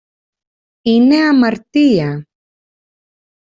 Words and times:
Είναι 0.81 1.21
αμαρτία! 1.27 2.27